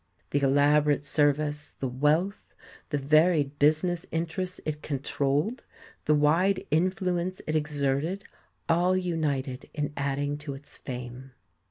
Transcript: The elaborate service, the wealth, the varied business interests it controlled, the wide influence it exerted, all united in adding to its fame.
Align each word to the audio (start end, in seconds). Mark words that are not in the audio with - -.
The 0.31 0.39
elaborate 0.41 1.05
service, 1.05 1.73
the 1.77 1.87
wealth, 1.87 2.55
the 2.89 2.97
varied 2.97 3.59
business 3.59 4.03
interests 4.09 4.59
it 4.65 4.81
controlled, 4.81 5.63
the 6.05 6.15
wide 6.15 6.65
influence 6.71 7.39
it 7.45 7.55
exerted, 7.55 8.23
all 8.67 8.97
united 8.97 9.69
in 9.75 9.93
adding 9.95 10.39
to 10.39 10.55
its 10.55 10.75
fame. 10.75 11.33